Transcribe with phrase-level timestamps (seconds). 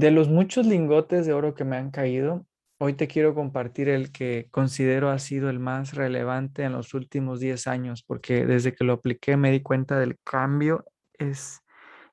[0.00, 2.46] De los muchos lingotes de oro que me han caído,
[2.78, 7.38] hoy te quiero compartir el que considero ha sido el más relevante en los últimos
[7.38, 10.86] 10 años, porque desde que lo apliqué me di cuenta del cambio.
[11.18, 11.60] Es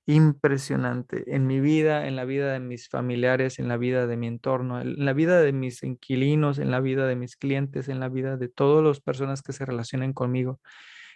[0.05, 4.27] impresionante en mi vida, en la vida de mis familiares, en la vida de mi
[4.27, 8.09] entorno, en la vida de mis inquilinos, en la vida de mis clientes, en la
[8.09, 10.59] vida de todas las personas que se relacionen conmigo.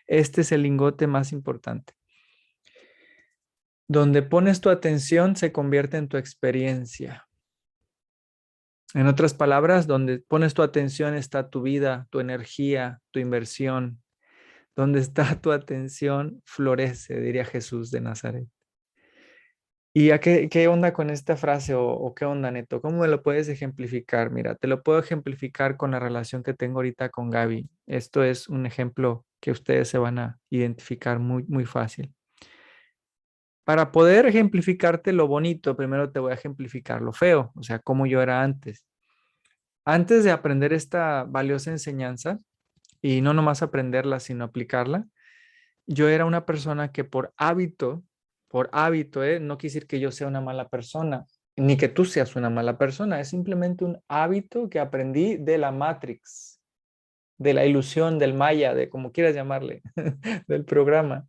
[0.08, 1.92] Este es el lingote más importante.
[3.92, 7.28] Donde pones tu atención se convierte en tu experiencia.
[8.93, 14.01] En otras palabras, donde pones tu atención está tu vida, tu energía, tu inversión.
[14.78, 18.48] Donde está tu atención florece, diría Jesús de Nazaret.
[19.93, 22.82] ¿Y a qué, onda con esta frase o, o, qué onda, Neto?
[22.82, 24.32] ¿Cómo me lo puedes ejemplificar?
[24.32, 27.70] Mira, te lo puedo ejemplificar con la relación que tengo ahorita con Gaby.
[27.87, 32.16] Esto es un ejemplo que ustedes se van a identificar muy, muy fácil.
[33.64, 38.06] Para poder ejemplificarte lo bonito, primero te voy a ejemplificar lo feo, o sea, cómo
[38.06, 38.86] yo era antes.
[39.86, 42.38] Antes de aprender esta valiosa enseñanza,
[43.02, 45.08] y no nomás aprenderla, sino aplicarla,
[45.88, 48.04] yo era una persona que por hábito,
[48.48, 49.39] por hábito, ¿eh?
[49.39, 51.26] no quiere decir que yo sea una mala persona,
[51.58, 55.72] ni que tú seas una mala persona, es simplemente un hábito que aprendí de la
[55.72, 56.62] Matrix,
[57.38, 59.82] de la ilusión, del Maya, de como quieras llamarle,
[60.48, 61.26] del programa.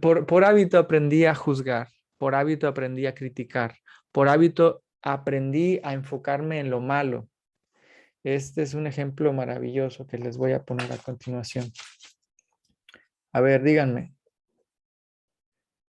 [0.00, 3.76] Por, hábito aprendí a juzgar, por hábito aprendí a criticar,
[4.12, 7.28] por hábito aprendí a enfocarme en lo malo.
[8.22, 11.72] Este es un ejemplo maravilloso que les voy a poner a continuación.
[13.32, 14.14] A ver, díganme.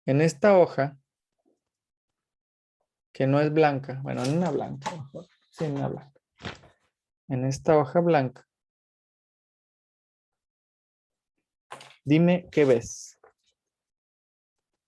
[0.07, 0.99] En esta hoja,
[3.13, 6.21] que no es blanca, bueno, en una blanca, mejor, sí, en una blanca.
[7.29, 8.47] En esta hoja blanca,
[12.05, 13.14] dime qué ves.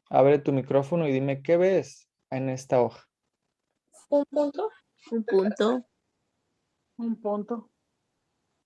[0.09, 3.09] Abre tu micrófono y dime qué ves en esta hoja.
[4.09, 4.71] Un punto.
[5.11, 5.87] Un punto.
[6.99, 7.71] Un punto.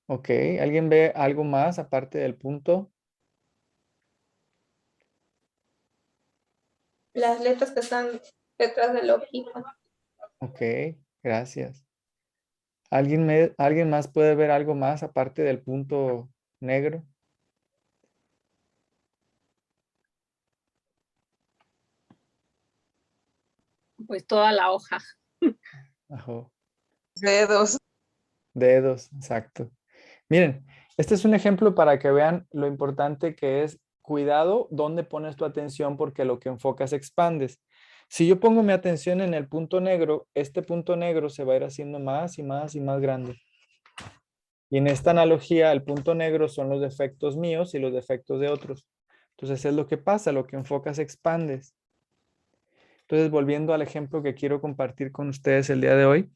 [0.06, 0.30] Ok,
[0.60, 2.92] ¿alguien ve algo más aparte del punto?
[7.14, 8.20] Las letras que están
[8.58, 9.52] detrás del ojito.
[10.38, 10.60] Ok,
[11.22, 11.86] gracias.
[12.90, 16.28] ¿Alguien, me, ¿Alguien más puede ver algo más aparte del punto
[16.60, 17.06] negro?
[24.06, 24.98] Pues toda la hoja.
[27.16, 27.78] Dedos.
[28.54, 29.70] Dedos, exacto.
[30.28, 30.64] Miren,
[30.96, 35.44] este es un ejemplo para que vean lo importante que es cuidado dónde pones tu
[35.44, 37.60] atención porque lo que enfocas expandes.
[38.08, 41.56] Si yo pongo mi atención en el punto negro, este punto negro se va a
[41.56, 43.40] ir haciendo más y más y más grande.
[44.68, 48.48] Y en esta analogía, el punto negro son los defectos míos y los defectos de
[48.48, 48.86] otros.
[49.36, 51.74] Entonces es lo que pasa, lo que enfocas expandes.
[53.10, 56.30] Entonces, volviendo al ejemplo que quiero compartir con ustedes el día de hoy,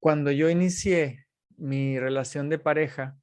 [0.00, 1.26] cuando yo inicié
[1.58, 3.14] mi relación de pareja,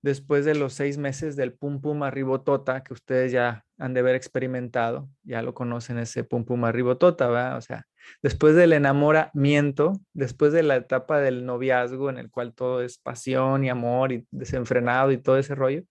[0.00, 4.14] después de los seis meses del pum pum arribotota, que ustedes ya han de haber
[4.14, 7.58] experimentado, ya lo conocen ese pum pum arribotota, ¿verdad?
[7.58, 7.84] O sea,
[8.22, 13.66] después del enamoramiento, después de la etapa del noviazgo en el cual todo es pasión
[13.66, 15.82] y amor y desenfrenado y todo ese rollo,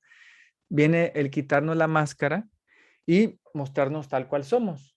[0.67, 2.47] viene el quitarnos la máscara
[3.05, 4.96] y mostrarnos tal cual somos.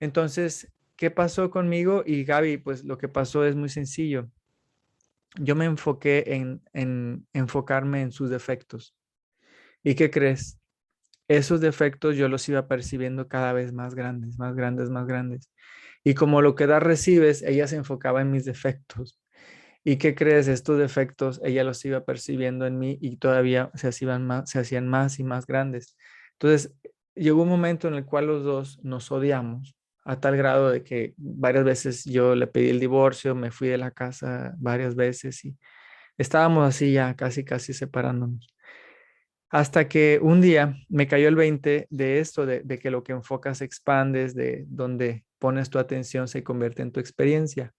[0.00, 2.02] Entonces, ¿qué pasó conmigo?
[2.06, 4.30] Y Gaby, pues lo que pasó es muy sencillo.
[5.38, 6.24] Yo me enfoqué
[6.72, 8.96] en, enfocarme en sus defectos.
[9.84, 10.58] ¿Y qué crees?
[11.28, 15.50] Esos defectos yo los iba percibiendo cada vez más grandes, más grandes, más grandes.
[16.02, 19.20] Y como lo que da recibes, ella se enfocaba en mis defectos.
[19.84, 20.48] ¿Y qué crees?
[20.48, 24.88] Estos defectos ella los iba percibiendo en mí y todavía se hacían más, se hacían
[24.88, 25.96] más y más grandes.
[26.32, 26.74] Entonces,
[27.14, 31.14] llegó un momento en el cual los dos nos odiamos a tal grado de que
[31.16, 35.56] varias veces yo le pedí el divorcio, me fui de la casa varias veces y
[36.16, 38.46] estábamos así ya casi, casi separándonos.
[39.50, 43.62] Hasta que un día me cayó el 20 de esto, de, que lo que enfocas
[43.62, 47.72] expandes, de donde pones tu atención se convierte en tu experiencia.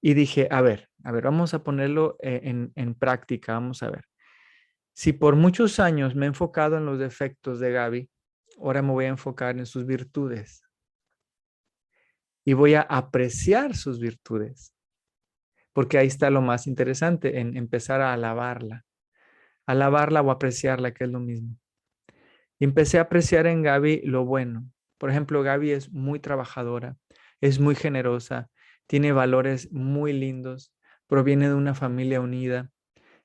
[0.00, 3.90] Y dije, a ver, a ver, vamos a ponerlo eh, en, en práctica, vamos a
[3.90, 4.04] ver.
[4.94, 8.10] Si por muchos años me he enfocado en los defectos de Gaby,
[8.58, 10.62] ahora me voy a enfocar en sus virtudes
[12.44, 14.74] y voy a apreciar sus virtudes.
[15.72, 18.84] Porque ahí está lo más interesante, en empezar a alabarla.
[19.66, 21.56] Alabarla o apreciarla, que es lo mismo.
[22.60, 24.70] empecé a apreciar en Gaby lo bueno.
[24.98, 26.96] Por ejemplo, Gaby es muy trabajadora,
[27.40, 28.50] es muy generosa,
[28.86, 30.72] tiene valores muy lindos,
[31.08, 32.70] proviene de una familia unida,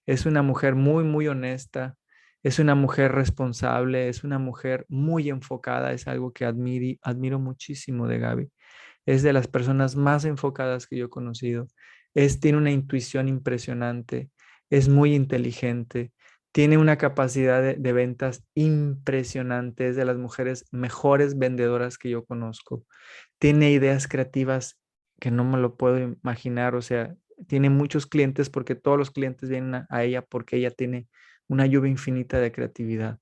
[0.07, 1.95] es una mujer muy, muy honesta,
[2.41, 8.19] es una mujer responsable, es una mujer muy enfocada, es algo que admiro muchísimo de
[8.19, 8.51] Gaby.
[9.07, 11.67] Es de las personas más enfocadas que yo he conocido.
[12.13, 14.29] Es, tiene una intuición impresionante,
[14.69, 16.11] es muy inteligente,
[16.51, 22.85] tiene una capacidad de, ventas impresionante, es de las mujeres mejores vendedoras que yo conozco.
[23.39, 24.79] Tiene ideas creativas
[25.19, 27.15] que no me lo puedo imaginar, o sea,
[27.47, 31.07] tiene muchos clientes porque todos los clientes vienen a, ella porque ella tiene
[31.47, 33.19] una lluvia infinita de creatividad.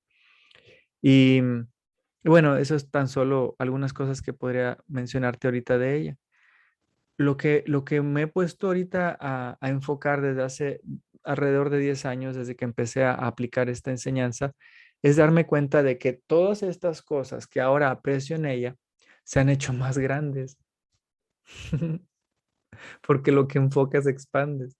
[1.02, 1.42] Y
[2.30, 6.16] bueno, eso es tan solo algunas cosas que podría mencionarte ahorita de ella.
[7.18, 10.80] Lo que, lo que me he puesto ahorita a, a enfocar desde hace
[11.24, 14.52] alrededor de 10 años, desde que empecé a aplicar esta enseñanza,
[15.02, 18.76] es darme cuenta de que todas estas cosas que ahora aprecio en ella
[19.24, 20.58] se han hecho más grandes.
[23.06, 24.76] porque lo que enfocas expandes.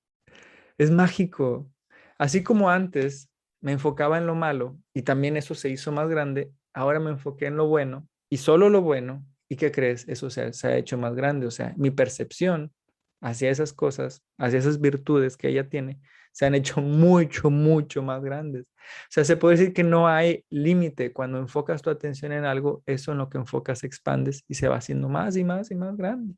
[0.78, 1.70] Es mágico.
[2.18, 6.52] Así como antes me enfocaba en lo malo y también eso se hizo más grande,
[6.76, 9.24] ahora me enfoqué en lo bueno y solo lo bueno.
[9.48, 10.08] ¿Y qué crees?
[10.08, 11.46] Eso se, se ha hecho más grande.
[11.46, 12.72] O sea, mi percepción
[13.20, 16.00] hacia esas cosas, hacia esas virtudes que ella tiene,
[16.32, 18.64] se han hecho mucho, mucho más grandes.
[18.64, 21.12] O sea, se puede decir que no hay límite.
[21.12, 24.76] Cuando enfocas tu atención en algo, eso en lo que enfocas expandes y se va
[24.76, 26.34] haciendo más y más y más grande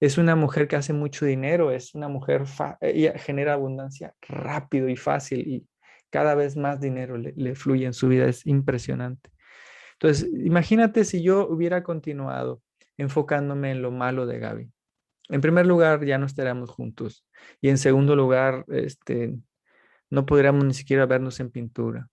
[0.00, 2.44] es una mujer que hace mucho dinero, es una mujer,
[2.80, 5.66] ella genera abundancia rápido y fácil y
[6.10, 9.30] cada vez más dinero le, fluye en su vida, es impresionante.
[9.98, 12.62] Entonces, imagínate si yo hubiera continuado
[12.96, 14.70] enfocándome en lo malo de Gaby.
[15.28, 17.26] En primer lugar, ya no estaríamos juntos.
[17.60, 19.34] Y en segundo lugar, este,
[20.10, 22.08] no podríamos ni siquiera vernos en pintura.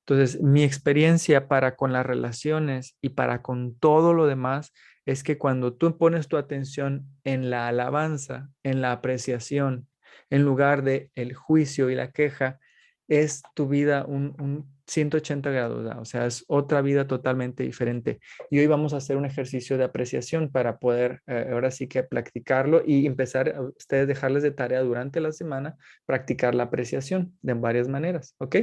[0.00, 4.72] Entonces, mi experiencia para con las relaciones y para con todo lo demás
[5.06, 9.88] es que cuando tú pones tu atención en la alabanza, en la apreciación,
[10.28, 12.58] en lugar de el juicio y la queja,
[13.12, 18.20] es tu vida un, 180 grados, o sea, es otra vida totalmente diferente.
[18.50, 22.02] Y hoy vamos a hacer un ejercicio de apreciación para poder eh, ahora sí que
[22.02, 25.76] practicarlo y empezar a ustedes dejarles de tarea durante la semana
[26.06, 28.56] practicar la apreciación de varias maneras, ¿ok?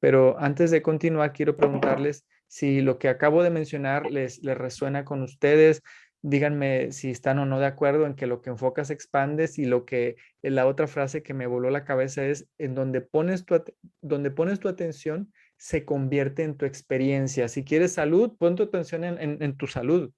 [0.00, 5.22] Pero antes de continuar, quiero preguntarles si lo que acabo de mencionar les resuena con
[5.22, 5.82] ustedes,
[6.22, 9.84] díganme si están o no de acuerdo en que lo que enfocas expandes y lo
[9.84, 13.62] que eh, la otra frase que me voló la cabeza es en donde pones tu,
[14.00, 17.48] donde pones tu atención se convierte en tu experiencia.
[17.48, 20.12] Si quieres salud, pon tu atención en, tu salud.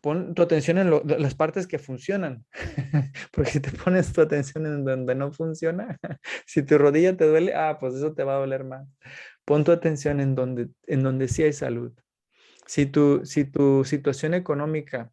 [0.00, 2.44] Pon tu atención en, las partes que funcionan,
[3.32, 5.98] porque si te pones tu atención en donde no funciona,
[6.46, 8.88] si tu rodilla te duele, ah, pues eso te va a doler más.
[9.44, 11.92] Pon tu atención en donde, en donde sí hay salud.
[12.66, 15.10] Si tu, si tu situación económica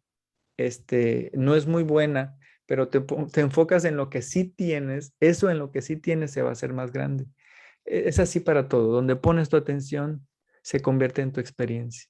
[0.56, 2.36] este, no es muy buena,
[2.66, 3.04] pero te,
[3.40, 6.52] enfocas en lo que sí tienes, eso en lo que sí tienes se va a
[6.52, 7.26] hacer más grande.
[7.84, 8.92] E, es así para todo.
[8.92, 10.26] Donde pones tu atención,
[10.62, 12.08] se convierte en tu experiencia.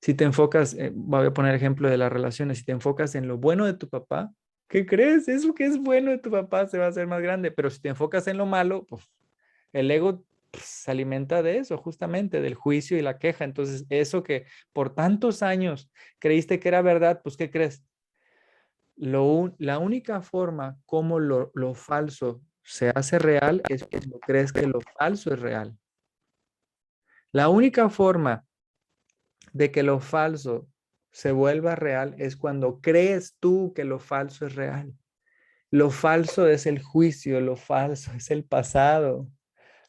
[0.00, 3.28] Si te enfocas, eh, voy a poner ejemplo de las relaciones, si te enfocas en
[3.28, 4.32] lo bueno de tu papá,
[4.68, 5.28] ¿qué crees?
[5.28, 7.80] Eso que es bueno de tu papá se va a hacer más grande, pero si
[7.80, 9.02] te enfocas en lo malo, pues
[9.72, 10.24] el ego
[10.58, 13.44] se alimenta de eso, justamente, del juicio y la queja.
[13.44, 17.84] Entonces, eso que por tantos años creíste que era verdad, pues, ¿qué crees?
[18.96, 24.66] Lo, la única forma como lo, lo falso se hace real es cuando crees que
[24.66, 25.76] lo falso es real.
[27.32, 28.44] La única forma
[29.52, 30.68] de que lo falso
[31.10, 34.94] se vuelva real es cuando crees tú que lo falso es real.
[35.70, 39.28] Lo falso es el juicio, lo falso es el pasado,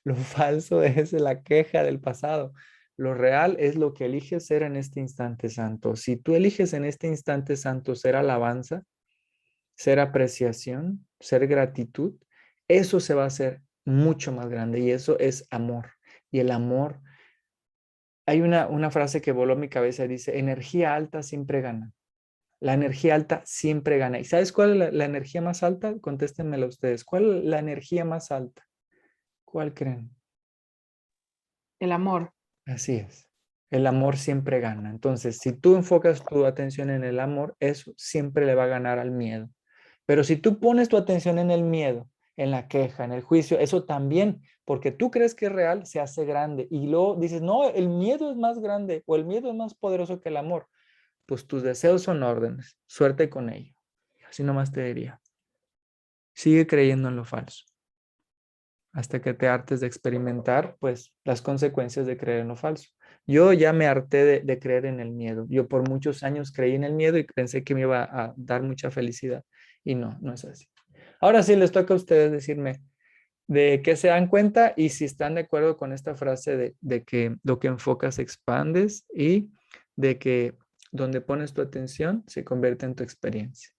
[0.03, 2.53] lo falso es la queja del pasado.
[2.95, 5.95] Lo real es lo que eliges ser en este instante santo.
[5.95, 8.83] Si tú eliges en este instante santo ser alabanza,
[9.75, 12.13] ser apreciación, ser gratitud,
[12.67, 15.93] eso se va a hacer mucho más grande y eso es amor.
[16.29, 17.01] Y el amor,
[18.25, 21.91] hay una, una frase que voló a mi cabeza, dice, energía alta siempre gana.
[22.59, 24.19] La energía alta siempre gana.
[24.19, 25.99] ¿Y sabes cuál es la, la energía más alta?
[25.99, 27.03] Contéstenmela ustedes.
[27.03, 28.65] ¿Cuál es la energía más alta?
[29.53, 30.09] ¿Cuál creen?
[31.79, 32.33] El amor.
[32.65, 33.29] Así es.
[33.69, 34.89] El amor siempre gana.
[34.89, 38.97] Entonces, si tú enfocas tu atención en el amor, eso siempre le va a ganar
[38.97, 39.51] al miedo.
[40.07, 43.59] Pero si tú pones tu atención en el miedo, en la queja, en el juicio,
[43.59, 46.67] eso también, porque tú crees que es real, se hace grande.
[46.71, 50.19] Y luego dices, no, el miedo es más grande o el miedo es más poderoso
[50.19, 50.67] que el amor.
[51.27, 52.75] Pues tus deseos son órdenes.
[52.87, 53.75] Suerte con ello.
[54.27, 55.21] Así nomás te diría.
[56.33, 57.65] Sigue creyendo en lo falso
[58.93, 62.89] hasta que te hartes de experimentar, pues, las consecuencias de creer en lo falso.
[63.25, 65.47] Yo ya me harté de, creer en el miedo.
[65.49, 68.61] Yo por muchos años creí en el miedo y pensé que me iba a dar
[68.61, 69.43] mucha felicidad.
[69.83, 70.67] Y no, no es así.
[71.19, 72.81] Ahora sí les toca a ustedes decirme
[73.47, 77.03] de qué se dan cuenta y si están de acuerdo con esta frase de, de
[77.03, 79.51] que lo que enfocas expandes y
[79.95, 80.55] de que
[80.91, 83.71] donde pones tu atención se convierte en tu experiencia.